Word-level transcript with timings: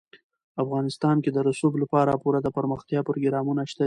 افغانستان 0.63 1.15
کې 1.23 1.29
د 1.33 1.37
رسوب 1.49 1.73
لپاره 1.83 2.19
پوره 2.21 2.39
دپرمختیا 2.47 2.99
پروګرامونه 3.07 3.61
شته 3.71 3.77
دي. 3.79 3.79